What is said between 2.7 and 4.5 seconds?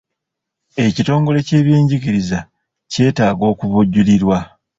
kyetaaga okuvujjirirwa.